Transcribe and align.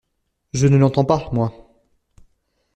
Je 0.53 0.65
ne 0.65 0.77
l’entends 0.77 1.05
pas, 1.05 1.29
moi. 1.31 1.53